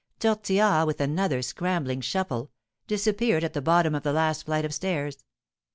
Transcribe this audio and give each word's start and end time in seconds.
Tortillard, 0.19 0.87
with 0.87 0.99
another 0.99 1.43
scrambling 1.43 2.01
shuffle, 2.01 2.49
disappeared 2.87 3.43
at 3.43 3.53
the 3.53 3.61
bottom 3.61 3.93
of 3.93 4.01
the 4.01 4.11
last 4.13 4.47
flight 4.47 4.65
of 4.65 4.73
stairs. 4.73 5.23